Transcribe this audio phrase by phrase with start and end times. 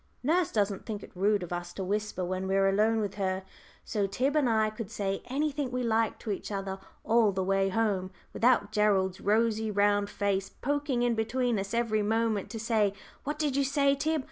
[0.23, 3.43] Nurse doesn't think it rude of us to whisper when we are alone with her,
[3.85, 7.69] so Tib and I could say anything we liked to each other all the way
[7.69, 12.93] home, without Gerald's rosy round face poking in between us every moment to say,
[13.25, 14.19] "What did you say, Tib?"